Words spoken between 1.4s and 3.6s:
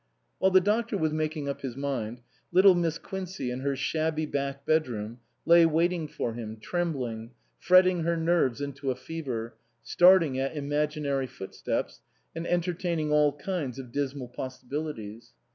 up his mind, little Miss Quincey, in